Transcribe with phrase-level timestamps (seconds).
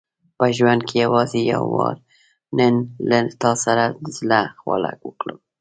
[0.37, 1.95] په ژوند کې یوازې یو وار
[2.57, 2.75] نن
[3.09, 5.39] له تا سره د زړه خواله وکړم.